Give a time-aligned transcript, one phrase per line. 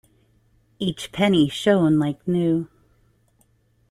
[0.79, 2.67] Each penny shone like new.